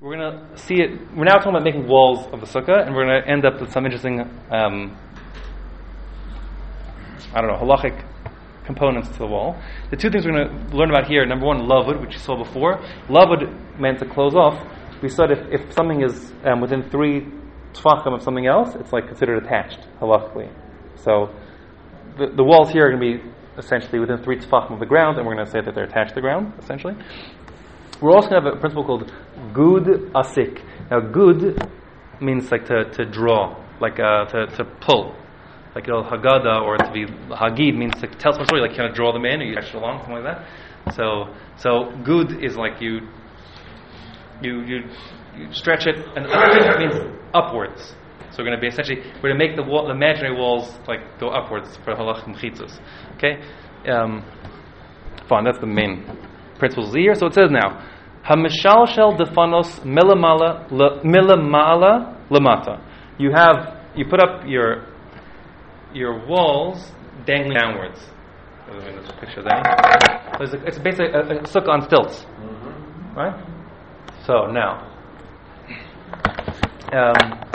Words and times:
we're 0.00 0.16
going 0.16 0.30
to 0.30 0.58
see 0.58 0.74
it. 0.74 0.90
We're 1.16 1.24
now 1.24 1.36
talking 1.36 1.50
about 1.50 1.64
making 1.64 1.88
walls 1.88 2.26
of 2.32 2.40
the 2.40 2.46
sukkah, 2.46 2.86
and 2.86 2.94
we're 2.94 3.06
going 3.06 3.22
to 3.22 3.28
end 3.28 3.46
up 3.46 3.60
with 3.60 3.72
some 3.72 3.86
interesting, 3.86 4.20
um, 4.50 4.96
I 7.34 7.40
don't 7.40 7.48
know, 7.48 7.56
halachic 7.56 8.04
components 8.66 9.08
to 9.08 9.18
the 9.18 9.26
wall. 9.26 9.58
The 9.90 9.96
two 9.96 10.10
things 10.10 10.26
we're 10.26 10.32
going 10.32 10.68
to 10.68 10.76
learn 10.76 10.90
about 10.90 11.06
here 11.06 11.24
number 11.24 11.46
one, 11.46 11.60
lavud, 11.60 12.00
which 12.00 12.12
you 12.12 12.18
saw 12.18 12.36
before. 12.36 12.78
Lavud 13.08 13.80
meant 13.80 13.98
to 14.00 14.06
close 14.06 14.34
off. 14.34 14.60
We 15.02 15.08
said 15.08 15.30
if, 15.30 15.38
if 15.50 15.72
something 15.72 16.02
is 16.02 16.32
um, 16.44 16.60
within 16.60 16.90
three 16.90 17.26
tfachim 17.72 18.14
of 18.14 18.22
something 18.22 18.46
else, 18.46 18.74
it's 18.74 18.92
like 18.92 19.06
considered 19.06 19.44
attached 19.44 19.86
halachically. 20.00 20.52
So 20.96 21.34
the, 22.18 22.26
the 22.34 22.44
walls 22.44 22.70
here 22.70 22.86
are 22.86 22.90
going 22.90 23.00
to 23.00 23.18
be 23.18 23.32
essentially 23.56 23.98
within 23.98 24.22
three 24.22 24.36
tefachim 24.36 24.74
of 24.74 24.80
the 24.80 24.86
ground, 24.86 25.16
and 25.16 25.26
we're 25.26 25.34
going 25.34 25.46
to 25.46 25.52
say 25.52 25.60
that 25.62 25.74
they're 25.74 25.84
attached 25.84 26.10
to 26.10 26.14
the 26.16 26.20
ground, 26.20 26.52
essentially. 26.58 26.94
We're 28.00 28.12
also 28.12 28.28
going 28.28 28.42
to 28.42 28.50
have 28.50 28.58
a 28.58 28.60
principle 28.60 28.84
called 28.84 29.12
gud 29.54 29.86
asik. 30.12 30.62
Now, 30.90 31.00
gud 31.00 31.70
means 32.20 32.50
like 32.50 32.66
to, 32.66 32.90
to 32.90 33.04
draw, 33.04 33.56
like 33.80 33.98
uh, 33.98 34.26
to, 34.26 34.46
to 34.56 34.64
pull. 34.80 35.16
Like 35.74 35.86
you 35.86 35.92
know, 35.92 36.02
Haggadah 36.02 36.62
or 36.62 36.76
to 36.78 36.90
be 36.92 37.04
Hagid 37.34 37.76
means 37.76 37.94
to 38.00 38.06
tell 38.06 38.32
some 38.32 38.44
story, 38.46 38.60
like 38.60 38.76
kind 38.76 38.88
of 38.88 38.94
draw 38.94 39.12
them 39.12 39.24
in 39.24 39.40
or 39.40 39.44
you 39.44 39.54
catch 39.54 39.68
it 39.68 39.74
along, 39.74 40.00
something 40.00 40.22
like 40.22 40.24
that. 40.24 40.94
So, 40.94 41.34
so 41.58 41.92
gud 42.04 42.42
is 42.42 42.56
like 42.56 42.80
you, 42.80 43.00
you, 44.42 44.60
you, 44.62 44.78
you 45.36 45.52
stretch 45.52 45.86
it, 45.86 45.96
and 46.16 46.26
asik 46.30 46.78
means 46.78 47.16
upwards. 47.34 47.94
So 48.30 48.42
we're 48.42 48.50
going 48.50 48.58
to 48.58 48.60
be 48.60 48.68
essentially 48.68 49.00
we're 49.22 49.30
going 49.34 49.38
to 49.38 49.46
make 49.46 49.56
the, 49.56 49.62
wall, 49.62 49.86
the 49.86 49.94
imaginary 49.94 50.36
walls 50.36 50.74
like 50.86 51.18
go 51.18 51.28
upwards 51.28 51.76
for 51.84 51.94
halach 51.94 52.26
and. 52.26 52.36
Okay, 53.16 53.42
um, 53.90 54.24
fine. 55.28 55.44
That's 55.44 55.58
the 55.58 55.66
main 55.66 56.04
principles 56.58 56.94
here. 56.94 57.14
So 57.14 57.26
it 57.26 57.34
says 57.34 57.50
now, 57.50 57.84
hamishal 58.24 58.88
shel 58.88 59.16
defanos 59.16 59.80
milamala 59.80 60.68
milamala 61.04 62.28
lamata. 62.30 62.82
You 63.18 63.30
have 63.34 63.76
you 63.94 64.04
put 64.08 64.22
up 64.22 64.42
your 64.46 64.86
your 65.92 66.26
walls 66.26 66.92
dangling 67.24 67.58
downwards. 67.58 68.00
There's 68.66 69.08
a 69.08 69.12
picture 69.20 69.42
there. 69.42 69.62
There's 70.38 70.54
a, 70.54 70.64
it's 70.66 70.78
basically 70.78 71.12
a, 71.12 71.20
a 71.20 71.42
sukkah 71.42 71.68
on 71.68 71.82
stilts, 71.82 72.24
mm-hmm. 72.24 73.16
right? 73.16 73.34
So 74.26 74.46
now. 74.46 74.92
Um, 76.92 77.46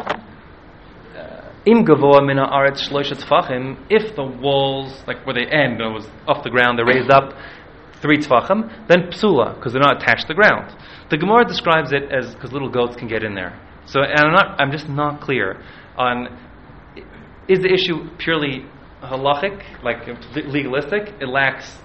Im 1.64 1.86
gavoa 1.86 2.26
mina 2.26 2.48
aretz 2.48 2.90
shloshet 2.90 3.24
tfachim, 3.24 3.78
if 3.88 4.16
the 4.16 4.24
walls, 4.24 5.04
like 5.06 5.24
where 5.28 5.36
they 5.36 5.46
end, 5.46 5.80
it 5.80 5.94
was 5.94 6.08
off 6.28 6.44
the 6.44 6.50
ground, 6.50 6.80
they're 6.80 6.86
raised 6.86 7.12
up 7.12 7.34
three 8.02 8.18
tfachim, 8.18 8.88
then 8.88 9.12
psula, 9.12 9.56
because 9.56 9.74
they're 9.74 9.82
not 9.82 10.02
attached 10.02 10.24
to 10.24 10.28
the 10.30 10.34
ground. 10.34 10.76
The 11.10 11.18
Gemara 11.18 11.46
describes 11.46 11.92
it 11.92 12.12
as 12.12 12.34
because 12.34 12.52
little 12.52 12.70
goats 12.70 12.96
can 12.96 13.08
get 13.08 13.24
in 13.24 13.36
there. 13.36 13.60
So, 13.86 14.02
and 14.02 14.20
I'm 14.20 14.34
not, 14.34 14.62
I'm 14.62 14.72
just 14.72 14.90
not 14.90 15.22
clear 15.22 15.62
on 15.98 16.38
is 17.48 17.60
the 17.60 17.72
issue 17.72 18.10
purely 18.18 18.66
halachic, 19.02 19.84
like 19.84 20.08
legalistic? 20.48 21.14
It 21.20 21.28
lacks 21.28 21.78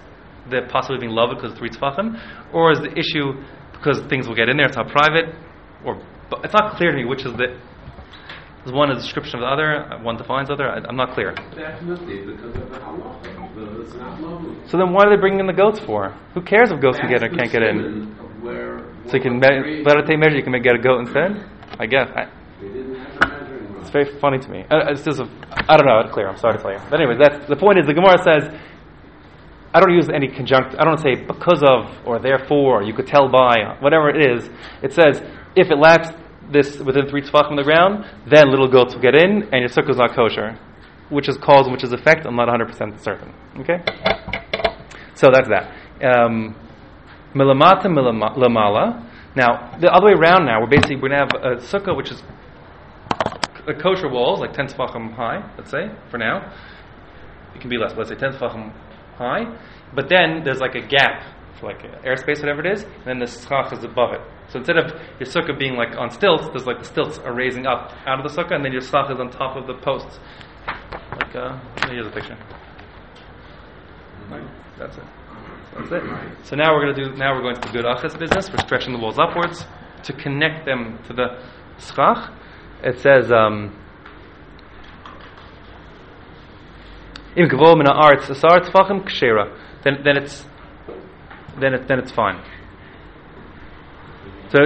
the 0.49 0.61
possibility 0.69 1.05
of 1.05 1.09
being 1.09 1.17
lavud 1.17 1.41
because 1.41 1.57
three 1.57 1.69
tfachim, 1.69 2.19
or 2.53 2.71
is 2.71 2.79
the 2.79 2.97
issue 2.97 3.33
because 3.73 3.99
things 4.07 4.27
will 4.27 4.35
get 4.35 4.49
in 4.49 4.57
there? 4.57 4.67
It's 4.67 4.77
not 4.77 4.87
private, 4.89 5.35
or 5.83 6.01
it's 6.43 6.53
not 6.53 6.77
clear 6.77 6.91
to 6.91 6.97
me 6.97 7.05
which 7.05 7.25
is 7.25 7.33
the 7.33 7.57
one 8.73 8.91
is 8.91 8.97
a 8.97 9.01
description 9.01 9.39
of 9.39 9.41
the 9.41 9.47
other? 9.47 10.03
One 10.03 10.17
defines 10.17 10.49
the 10.49 10.53
other? 10.55 10.69
I, 10.69 10.77
am 10.87 10.95
not 10.95 11.13
clear. 11.13 11.33
So 14.67 14.77
then, 14.77 14.93
why 14.93 15.05
are 15.05 15.09
they 15.15 15.19
bringing 15.19 15.39
in 15.39 15.47
the 15.47 15.53
goats 15.53 15.79
for? 15.79 16.09
Who 16.33 16.41
cares 16.41 16.71
if 16.71 16.79
goats 16.81 16.97
can 16.99 17.09
get 17.09 17.23
in 17.23 17.33
or 17.33 17.35
can't 17.37 17.51
get 17.51 17.63
in? 17.63 18.15
So 19.07 19.17
you 19.17 19.21
can 19.23 19.39
me- 19.39 19.83
let 19.83 19.97
it 19.97 20.05
take 20.05 20.19
measure. 20.19 20.35
You 20.37 20.43
can 20.43 20.53
get 20.61 20.75
a 20.75 20.79
goat 20.79 20.99
instead. 20.99 21.31
I 21.79 21.85
guess. 21.85 22.09
I, 22.15 22.27
it's 23.81 23.89
very 23.89 24.19
funny 24.19 24.39
to 24.39 24.49
me. 24.49 24.65
Uh, 24.69 24.91
it's 24.91 25.03
just 25.03 25.19
a, 25.19 25.27
I 25.69 25.77
don't 25.77 25.87
know. 25.87 25.99
It's 26.03 26.11
clear. 26.13 26.27
I'm 26.27 26.37
sorry 26.37 26.57
to 26.57 26.61
tell 26.61 26.71
you. 26.73 26.79
But 26.89 26.99
anyway, 26.99 27.15
that's 27.19 27.47
the 27.47 27.55
point. 27.55 27.79
Is 27.79 27.87
the 27.87 27.93
Gemara 27.93 28.17
says. 28.23 28.49
I 29.73 29.79
don't 29.79 29.93
use 29.93 30.09
any 30.09 30.27
conjunct. 30.29 30.75
I 30.79 30.83
don't 30.85 30.97
say 30.99 31.15
because 31.15 31.61
of 31.61 31.91
or 32.07 32.19
therefore. 32.19 32.81
Or 32.81 32.83
you 32.83 32.93
could 32.93 33.07
tell 33.07 33.29
by 33.29 33.77
whatever 33.79 34.09
it 34.09 34.19
is. 34.37 34.49
It 34.81 34.93
says 34.93 35.21
if 35.55 35.69
it 35.71 35.77
lacks 35.77 36.09
this 36.51 36.79
within 36.79 37.07
three 37.09 37.21
tefachim 37.21 37.51
on 37.51 37.55
the 37.57 37.63
ground, 37.63 38.05
then 38.29 38.49
little 38.49 38.67
goats 38.67 38.93
will 38.93 39.01
get 39.01 39.15
in, 39.15 39.43
and 39.51 39.59
your 39.59 39.69
sukkah 39.69 39.89
is 39.89 39.97
not 39.97 40.15
kosher, 40.15 40.57
which 41.09 41.29
is 41.29 41.37
cause 41.37 41.65
and 41.65 41.71
which 41.71 41.83
is 41.83 41.93
effect. 41.93 42.25
I'm 42.25 42.35
not 42.35 42.47
100 42.47 42.67
percent 42.67 43.01
certain. 43.01 43.33
Okay, 43.59 43.83
so 45.15 45.29
that's 45.31 45.49
that. 45.49 45.71
Um, 46.03 46.55
milamata 47.33 47.85
milamala. 47.85 49.03
Now 49.35 49.77
the 49.79 49.91
other 49.91 50.07
way 50.07 50.13
around. 50.13 50.45
Now 50.45 50.61
we're 50.61 50.69
basically 50.69 50.97
we're 50.97 51.09
gonna 51.09 51.27
have 51.27 51.43
a 51.43 51.55
sukkah 51.61 51.95
which 51.95 52.11
is 52.11 52.21
a 53.67 53.73
kosher 53.73 54.09
walls 54.09 54.39
like 54.39 54.53
10 54.53 54.67
tefachim 54.67 55.13
high. 55.13 55.43
Let's 55.57 55.71
say 55.71 55.89
for 56.09 56.17
now, 56.17 56.53
it 57.53 57.61
can 57.61 57.69
be 57.69 57.77
less. 57.77 57.93
Let's 57.95 58.09
say 58.09 58.15
10 58.15 58.33
tefachim 58.33 58.73
high, 59.17 59.43
but 59.93 60.09
then 60.09 60.41
there's 60.43 60.59
like 60.59 60.75
a 60.75 60.81
gap 60.81 61.23
for 61.59 61.67
like 61.67 61.81
airspace, 62.03 62.39
whatever 62.39 62.65
it 62.65 62.71
is, 62.71 62.83
and 62.83 63.05
then 63.05 63.19
the 63.19 63.27
schach 63.27 63.73
is 63.73 63.83
above 63.83 64.13
it. 64.13 64.21
So 64.49 64.59
instead 64.59 64.77
of 64.77 64.91
your 65.19 65.27
sukkah 65.27 65.57
being 65.57 65.75
like 65.75 65.97
on 65.97 66.11
stilts, 66.11 66.47
there's 66.49 66.65
like 66.65 66.79
the 66.79 66.85
stilts 66.85 67.17
are 67.19 67.33
raising 67.33 67.65
up 67.65 67.93
out 68.05 68.23
of 68.23 68.31
the 68.31 68.41
sukkah, 68.41 68.55
and 68.55 68.63
then 68.63 68.71
your 68.71 68.81
schach 68.81 69.11
is 69.11 69.19
on 69.19 69.29
top 69.29 69.57
of 69.57 69.67
the 69.67 69.73
posts. 69.73 70.19
Like, 71.19 71.35
uh, 71.35 71.59
here's 71.89 72.07
a 72.07 72.11
picture. 72.11 72.37
Right, 74.29 74.47
that's 74.77 74.97
it. 74.97 75.03
That's 75.75 75.91
it. 75.91 76.03
So 76.43 76.55
now 76.55 76.73
we're 76.73 76.83
going 76.85 76.95
to 76.95 77.05
do. 77.05 77.17
Now 77.17 77.33
we're 77.35 77.41
going 77.41 77.55
to 77.55 77.67
the 77.67 77.81
gud 77.81 77.85
asik 77.85 78.19
business. 78.19 78.49
We're 78.51 78.59
stretching 78.59 78.93
the 78.93 78.99
walls 78.99 79.17
upwards 79.17 79.65
to 80.03 80.13
connect 80.13 80.65
them 80.65 80.99
to 81.07 81.13
the 81.13 81.43
schach. 81.79 82.31
It 82.83 82.99
says. 82.99 83.31
Um, 83.31 83.75
then, 89.83 90.03
then 90.03 90.17
it's 90.17 90.45
then 91.59 91.73
it, 91.75 91.87
then 91.87 91.99
it's 91.99 92.11
fine. 92.11 92.43
So, 94.49 94.59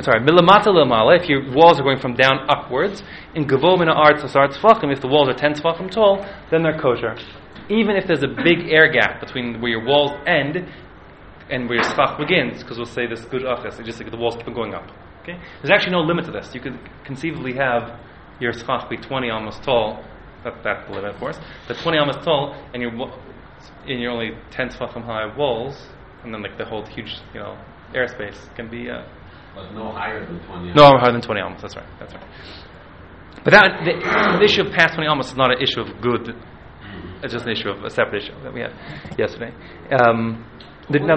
sorry, 0.00 0.20
milamata 0.20 0.68
lamala, 0.68 1.20
if 1.20 1.28
your 1.28 1.52
walls 1.52 1.78
are 1.78 1.82
going 1.82 1.98
from 1.98 2.14
down 2.14 2.48
upwards, 2.48 3.02
in 3.34 3.46
gavo 3.46 3.78
mina 3.78 3.92
art 3.92 4.24
asar 4.24 4.46
if 4.46 5.00
the 5.02 5.08
walls 5.08 5.28
are 5.28 5.34
10 5.34 5.52
tefachim 5.52 5.90
tall, 5.90 6.24
then 6.50 6.62
they're 6.62 6.78
kosher. 6.80 7.14
Even 7.68 7.96
if 7.96 8.06
there's 8.06 8.22
a 8.22 8.28
big 8.28 8.70
air 8.70 8.90
gap 8.90 9.20
between 9.20 9.60
where 9.60 9.70
your 9.70 9.84
walls 9.84 10.12
end 10.26 10.66
and 11.50 11.68
where 11.68 11.76
your 11.76 11.84
schach 11.84 12.18
begins, 12.18 12.62
because 12.62 12.78
we'll 12.78 12.86
say 12.86 13.06
this 13.06 13.22
gud 13.26 13.42
asik, 13.42 13.84
just 13.84 14.00
like 14.00 14.10
the 14.10 14.16
walls 14.16 14.34
keep 14.36 14.46
going 14.54 14.72
up. 14.72 14.90
Okay? 15.20 15.38
There's 15.60 15.70
actually 15.70 15.92
no 15.92 16.00
limit 16.00 16.24
to 16.24 16.32
this. 16.32 16.54
You 16.54 16.62
could 16.62 16.78
conceivably 17.04 17.52
have 17.52 18.00
your 18.40 18.54
schach 18.54 18.88
be 18.88 18.96
20 18.96 19.28
amos 19.28 19.58
tall, 19.58 20.02
that, 20.42 20.54
that's 20.64 20.88
the 20.88 20.94
limit, 20.94 21.12
of 21.12 21.20
course, 21.20 21.38
but 21.66 21.76
20 21.76 21.98
amos 21.98 22.16
tall, 22.24 22.56
and 22.72 22.80
your, 22.82 22.92
in 23.86 23.98
your 23.98 24.12
only 24.12 24.30
10 24.52 24.70
tefachim 24.70 25.04
high 25.04 25.26
walls, 25.36 25.86
and 26.24 26.32
then 26.32 26.42
like 26.42 26.56
the 26.56 26.64
whole 26.64 26.86
huge, 26.86 27.14
you 27.34 27.40
know, 27.40 27.58
airspace 27.92 28.54
can 28.56 28.70
be. 28.70 28.88
Uh, 28.88 29.02
but 29.54 29.72
no 29.74 29.92
higher 29.92 30.24
than 30.26 30.38
20 30.46 30.72
No 30.74 30.98
higher 30.98 31.12
than 31.12 31.20
20 31.20 31.40
amos, 31.40 31.62
that's 31.62 31.76
right. 31.76 31.86
That's 31.98 32.14
right. 32.14 32.26
But 33.44 33.52
that, 33.52 33.84
the, 33.84 34.38
the 34.38 34.44
issue 34.44 34.62
of 34.62 34.72
past 34.72 34.94
20 34.94 35.08
amos 35.08 35.30
is 35.30 35.36
not 35.36 35.50
an 35.50 35.62
issue 35.62 35.80
of 35.80 35.88
gud. 36.00 36.34
Mm-hmm. 36.34 37.24
It's 37.24 37.32
just 37.32 37.46
an 37.46 37.52
issue 37.52 37.70
of 37.70 37.84
a 37.84 37.90
separate 37.90 38.22
issue 38.24 38.34
that 38.42 38.52
we 38.52 38.60
had 38.60 38.72
yesterday. 39.18 39.52
Um, 39.92 40.44
the, 40.90 41.00
now, 41.00 41.16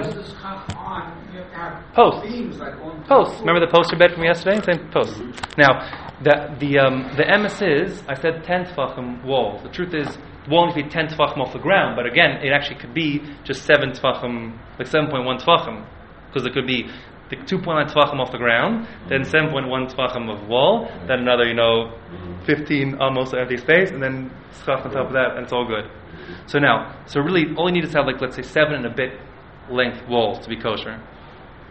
posts. 1.94 2.58
Like 2.58 2.76
posts. 3.06 3.40
Remember 3.40 3.60
the 3.60 3.72
poster 3.72 3.96
bed 3.96 4.12
from 4.12 4.24
yesterday? 4.24 4.60
Same 4.60 4.90
post. 4.90 5.14
Mm-hmm. 5.14 5.60
Now, 5.60 6.12
the 6.22 6.54
the 6.60 6.78
um, 6.78 7.10
the 7.16 7.24
emes 7.24 7.60
is 7.62 8.02
I 8.08 8.14
said 8.14 8.44
ten 8.44 8.64
tefachim 8.64 9.24
walls. 9.24 9.62
The 9.62 9.70
truth 9.70 9.94
is 9.94 10.06
the 10.44 10.50
wall 10.50 10.66
needs 10.66 10.76
to 10.76 10.84
be 10.84 10.90
ten 10.90 11.06
tefachim 11.06 11.38
off 11.38 11.52
the 11.52 11.58
ground, 11.58 11.96
but 11.96 12.06
again, 12.06 12.40
it 12.42 12.52
actually 12.52 12.80
could 12.80 12.94
be 12.94 13.22
just 13.44 13.64
seven 13.64 13.90
tefachim, 13.92 14.58
like 14.78 14.88
seven 14.88 15.10
point 15.10 15.24
one 15.24 15.38
tefachim, 15.38 15.86
because 16.26 16.46
it 16.46 16.52
could 16.52 16.66
be 16.66 16.84
the 16.84 17.11
2.9 17.36 17.90
tefachim 17.90 18.20
off 18.20 18.32
the 18.32 18.38
ground, 18.38 18.86
then 19.08 19.22
7.1 19.22 19.94
tefachim 19.94 20.30
of 20.30 20.48
wall, 20.48 20.88
then 21.06 21.20
another, 21.20 21.44
you 21.44 21.54
know, 21.54 21.92
15 22.46 22.98
amos 23.00 23.34
empty 23.34 23.56
space, 23.56 23.90
and 23.90 24.02
then 24.02 24.30
schach 24.64 24.84
on 24.84 24.90
top 24.90 25.06
of 25.06 25.12
that, 25.12 25.36
and 25.36 25.44
it's 25.44 25.52
all 25.52 25.66
good. 25.66 25.90
So 26.46 26.58
now, 26.58 27.02
so 27.06 27.20
really, 27.20 27.54
all 27.56 27.68
you 27.68 27.74
need 27.74 27.84
is 27.84 27.92
to 27.92 27.98
have, 27.98 28.06
like, 28.06 28.20
let's 28.20 28.36
say, 28.36 28.42
seven 28.42 28.74
and 28.74 28.86
a 28.86 28.94
bit 28.94 29.18
length 29.70 30.06
walls 30.08 30.38
to 30.40 30.48
be 30.48 30.56
kosher. 30.56 31.00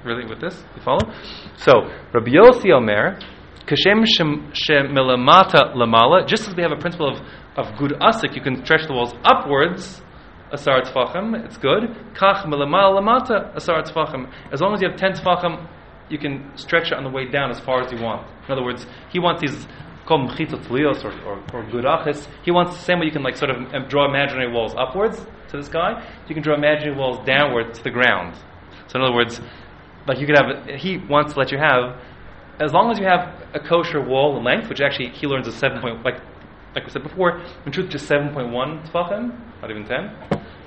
Really, 0.03 0.25
with 0.25 0.41
this? 0.41 0.63
You 0.75 0.81
follow? 0.81 1.11
So, 1.57 1.73
Rabbi 2.13 2.31
Yossi 2.31 2.71
Omer, 2.73 3.19
Kashem 3.65 4.03
shemilamata 4.51 5.75
lamala, 5.75 6.27
just 6.27 6.47
as 6.47 6.55
we 6.55 6.63
have 6.63 6.71
a 6.71 6.79
principle 6.79 7.09
of, 7.09 7.19
of 7.55 7.77
gud 7.77 7.93
asik, 8.01 8.35
you 8.35 8.41
can 8.41 8.65
stretch 8.65 8.87
the 8.87 8.93
walls 8.93 9.13
upwards, 9.23 10.01
asar 10.51 10.81
tfachim, 10.81 11.45
it's 11.45 11.57
good. 11.57 11.83
Kach 12.13 12.43
milamal 12.45 12.99
lamata, 12.99 13.55
asar 13.55 13.83
tfachim. 13.83 14.31
As 14.51 14.61
long 14.61 14.73
as 14.73 14.81
you 14.81 14.89
have 14.89 14.99
ten 14.99 15.13
tfachim, 15.13 15.67
you 16.09 16.17
can 16.17 16.51
stretch 16.57 16.91
it 16.91 16.93
on 16.93 17.03
the 17.03 17.09
way 17.09 17.25
down 17.29 17.51
as 17.51 17.59
far 17.59 17.81
as 17.81 17.91
you 17.91 18.01
want. 18.01 18.27
In 18.45 18.51
other 18.51 18.63
words, 18.63 18.85
he 19.09 19.19
wants 19.19 19.41
these 19.41 19.67
called 20.05 20.29
mchitzot 20.29 20.69
or, 21.05 21.11
or, 21.25 21.37
or 21.53 21.63
gurachis. 21.65 22.27
He 22.43 22.51
wants 22.51 22.75
the 22.75 22.83
same 22.83 22.99
way 22.99 23.05
you 23.05 23.11
can 23.11 23.23
like 23.23 23.37
sort 23.37 23.51
of 23.51 23.89
draw 23.89 24.09
imaginary 24.09 24.51
walls 24.51 24.75
upwards 24.77 25.17
to 25.49 25.57
the 25.57 25.63
sky. 25.63 26.05
You 26.27 26.35
can 26.35 26.43
draw 26.43 26.55
imaginary 26.55 26.97
walls 26.97 27.25
downward 27.25 27.73
to 27.75 27.83
the 27.83 27.91
ground. 27.91 28.35
So 28.87 28.99
in 28.99 29.05
other 29.05 29.15
words, 29.15 29.39
like 30.07 30.19
you 30.19 30.25
could 30.25 30.35
have, 30.35 30.79
he 30.79 30.97
wants 30.97 31.33
to 31.33 31.39
let 31.39 31.51
you 31.51 31.57
have 31.57 32.01
as 32.59 32.73
long 32.73 32.91
as 32.91 32.99
you 32.99 33.05
have 33.05 33.33
a 33.53 33.59
kosher 33.59 34.01
wall 34.01 34.37
in 34.37 34.43
length, 34.43 34.69
which 34.69 34.81
actually 34.81 35.09
he 35.09 35.27
learns 35.27 35.47
is 35.47 35.55
seven 35.55 35.81
point 35.81 36.03
like 36.03 36.19
like 36.75 36.85
we 36.85 36.91
said 36.91 37.03
before, 37.03 37.41
in 37.65 37.71
truth 37.71 37.89
just 37.89 38.07
seven 38.07 38.33
point 38.33 38.51
one 38.51 38.81
tefachim, 38.83 39.37
not 39.61 39.69
even 39.69 39.85
ten. 39.85 40.15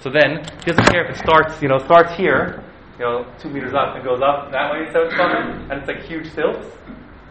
So 0.00 0.10
then 0.10 0.44
he 0.64 0.70
doesn't 0.70 0.86
care 0.90 1.04
if 1.04 1.16
it 1.16 1.18
starts, 1.18 1.62
you 1.62 1.68
know, 1.68 1.78
starts 1.78 2.14
here, 2.14 2.62
you 2.98 3.04
know, 3.04 3.26
two 3.38 3.48
meters 3.48 3.74
up 3.74 3.96
and 3.96 4.04
goes 4.04 4.20
up 4.20 4.50
that 4.52 4.72
way 4.72 4.90
seven 4.92 5.08
tefachim, 5.10 5.70
and 5.70 5.72
it's 5.80 5.88
like 5.88 6.02
huge 6.02 6.30
stilts, 6.32 6.66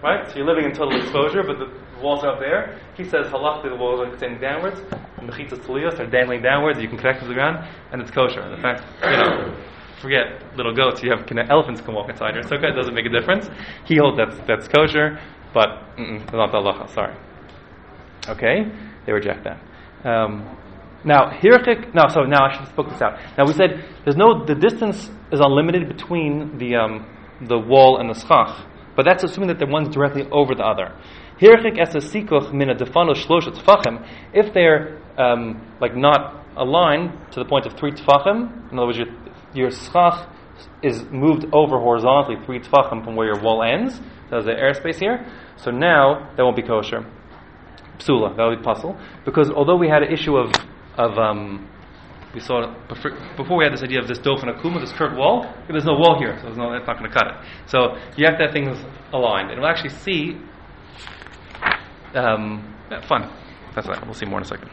right? 0.02 0.30
So 0.30 0.38
you're 0.38 0.48
living 0.48 0.66
in 0.66 0.74
total 0.74 1.00
exposure, 1.00 1.44
but 1.44 1.60
the 1.60 1.70
walls 2.02 2.24
are 2.24 2.34
up 2.34 2.40
there. 2.40 2.80
He 2.96 3.04
says 3.04 3.28
halach 3.28 3.64
the 3.64 3.76
walls 3.76 4.00
are 4.00 4.10
extending 4.10 4.42
downwards, 4.42 4.80
and 5.18 5.30
the 5.30 5.34
chitzas 5.34 5.60
taliyos 5.60 6.00
are 6.00 6.08
dangling 6.08 6.42
downwards. 6.42 6.82
You 6.82 6.88
can 6.88 6.98
connect 6.98 7.22
to 7.22 7.28
the 7.28 7.34
ground, 7.34 7.68
and 7.92 8.02
it's 8.02 8.12
kosher. 8.12 8.42
In 8.42 8.62
fact, 8.62 8.84
you 9.04 9.18
know 9.18 9.56
forget 10.04 10.44
little 10.58 10.76
goats. 10.76 11.02
You 11.02 11.10
have 11.12 11.26
can, 11.26 11.40
elephants 11.40 11.80
can 11.80 11.96
walk 11.96 12.10
inside 12.10 12.36
your 12.36 12.44
sukkah. 12.44 12.72
It 12.72 12.76
doesn't 12.76 12.94
make 12.94 13.06
a 13.06 13.10
difference. 13.10 13.50
He 13.86 13.96
holds 13.96 14.18
that's 14.18 14.38
that's 14.46 14.68
kosher, 14.68 15.18
but 15.54 15.70
not 15.98 16.52
the 16.52 16.60
halacha. 16.60 16.90
Sorry. 16.90 17.16
Okay, 18.28 18.72
they 19.06 19.12
reject 19.12 19.44
that. 19.44 19.60
Um, 20.08 20.58
now 21.04 21.32
hirchik. 21.32 21.94
No, 21.94 22.08
so 22.08 22.22
now 22.24 22.46
I 22.46 22.54
should 22.54 22.62
have 22.62 22.70
spoke 22.70 22.90
this 22.90 23.02
out. 23.02 23.20
Now 23.38 23.46
we 23.46 23.54
said 23.54 23.86
there's 24.04 24.16
no 24.16 24.46
the 24.46 24.56
distance 24.56 25.10
is 25.32 25.40
unlimited 25.40 25.88
between 25.88 26.58
the 26.58 26.76
um, 26.76 27.06
the 27.48 27.58
wall 27.58 28.00
and 28.00 28.10
the 28.10 28.20
schach, 28.20 28.66
but 28.96 29.04
that's 29.04 29.24
assuming 29.24 29.50
that 29.50 29.60
the 29.60 29.66
one's 29.66 29.94
directly 29.94 30.24
over 30.32 30.56
the 30.56 30.64
other. 30.64 30.96
Hirchik 31.40 31.80
es 31.80 31.94
sikuch 31.94 32.50
a 32.50 32.76
defano 32.76 33.14
shlosha 33.14 33.52
tefachim. 33.52 34.08
If 34.34 34.54
they're 34.54 35.02
um, 35.18 35.76
like 35.82 35.96
not 35.96 36.46
aligned 36.56 37.32
to 37.32 37.40
the 37.40 37.46
point 37.46 37.66
of 37.66 37.74
three 37.74 37.92
tefachim, 37.92 38.72
in 38.72 38.80
other 38.80 38.88
words, 38.88 38.98
your 38.98 39.08
your 39.54 39.72
schach 39.72 40.30
is 40.82 41.04
moved 41.12 41.46
over 41.52 41.80
horizontally 41.80 42.38
three 42.46 42.60
tefachim 42.60 43.04
from 43.04 43.16
where 43.16 43.28
your 43.28 43.42
wall 43.42 43.64
ends. 43.64 44.00
There's 44.30 44.46
the 44.46 44.52
airspace 44.52 45.00
here. 45.00 45.26
So 45.58 45.72
now 45.72 46.32
that 46.36 46.44
won't 46.44 46.56
be 46.56 46.64
kosher. 46.64 47.06
Psula, 48.00 48.36
that 48.36 48.44
would 48.44 48.60
be 48.60 48.64
pasul. 48.64 48.98
Because 49.26 49.50
although 49.50 49.78
we 49.78 49.88
had 49.88 50.04
an 50.04 50.12
issue 50.12 50.36
of, 50.36 50.52
of 50.98 51.18
um, 51.18 51.70
we 52.34 52.40
saw 52.40 52.74
before 53.38 53.58
we 53.58 53.64
had 53.64 53.74
this 53.74 53.84
idea 53.84 54.00
of 54.00 54.08
this 54.08 54.20
dofen 54.20 54.46
akuma, 54.46 54.80
this 54.80 54.92
curved 54.92 55.16
wall. 55.16 55.54
There's 55.68 55.86
no 55.86 55.94
wall 55.94 56.18
here, 56.18 56.38
so 56.42 56.50
no, 56.50 56.72
that's 56.72 56.88
not 56.88 56.98
going 56.98 57.10
to 57.10 57.16
cut 57.16 57.28
it. 57.28 57.36
So 57.68 57.96
you 58.18 58.26
have 58.26 58.38
to 58.40 58.46
have 58.46 58.54
things 58.54 58.78
aligned, 59.12 59.52
and 59.52 59.62
we'll 59.62 59.70
actually 59.70 59.92
see. 59.92 60.38
Um, 62.16 62.76
yeah, 62.90 63.06
fun. 63.08 63.32
That's 63.76 63.88
that. 63.88 64.06
We'll 64.06 64.14
see 64.14 64.26
more 64.26 64.40
in 64.40 64.46
a 64.46 64.48
second. 64.48 64.70